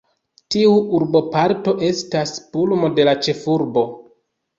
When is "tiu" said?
0.53-0.69